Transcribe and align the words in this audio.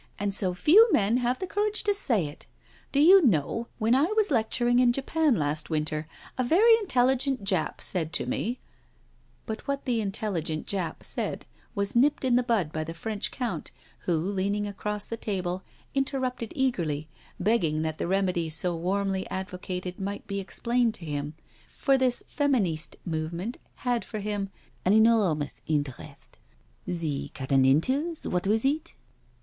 "And 0.17 0.33
so 0.33 0.55
few 0.55 0.91
men 0.91 1.17
have 1.17 1.37
the 1.37 1.45
courage 1.45 1.83
to 1.83 1.93
say 1.93 2.25
it 2.25 2.47
I 2.49 2.57
Do 2.93 2.99
you 2.99 3.23
know, 3.23 3.67
when 3.77 3.93
;I 3.93 4.07
was 4.17 4.31
lecturing 4.31 4.79
in 4.79 4.91
Japan 4.91 5.35
last 5.35 5.67
winter^ 5.67 6.05
a 6.39 6.43
very 6.43 6.73
intelligent 6.79 7.43
Jap 7.43 7.81
said 7.81 8.11
to 8.13 8.25
me 8.25 8.45
••."But 9.45 9.67
what 9.67 9.85
the" 9.85 10.01
intelligent 10.01 10.65
Jap" 10.65 11.03
said, 11.03 11.45
was 11.75 11.95
nipped 11.95 12.25
in 12.25 12.35
the 12.35 12.41
bud 12.41 12.71
by 12.71 12.83
the 12.83 12.95
French 12.95 13.29
Count 13.29 13.69
who, 13.99 14.17
leaning 14.17 14.65
across 14.65 15.05
the 15.05 15.17
table, 15.17 15.61
interrupted 15.93 16.51
eagerly, 16.55 17.07
begging 17.39 17.83
that 17.83 17.99
the 17.99 18.07
remedy 18.07 18.49
so 18.49 18.75
warmly 18.75 19.29
advocated 19.29 19.99
might 19.99 20.25
be 20.25 20.39
explained 20.39 20.95
to 20.95 21.05
him, 21.05 21.35
for 21.69 21.95
this 21.95 22.23
Feministe 22.27 22.95
movement 23.05 23.57
had 23.85 24.03
for 24.03 24.17
him" 24.17 24.49
an 24.83 24.93
enormous 24.93 25.61
interest." 25.67 26.39
The" 26.87 27.29
catonninetills," 27.35 28.25
what 28.25 28.47
was 28.47 28.65
it? 28.65 28.95